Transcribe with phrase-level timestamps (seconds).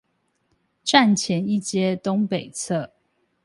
[0.83, 2.89] 站前一街東北側